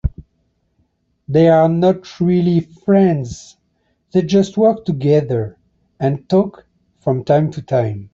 They 1.27 1.47
are 1.47 1.69
not 1.69 2.19
really 2.19 2.61
friends, 2.61 3.55
they 4.11 4.23
just 4.23 4.57
work 4.57 4.83
together 4.83 5.59
and 5.99 6.27
talk 6.27 6.65
from 7.01 7.23
time 7.23 7.51
to 7.51 7.61
time. 7.61 8.09